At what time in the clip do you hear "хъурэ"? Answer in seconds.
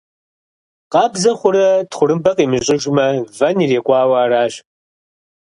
1.39-1.67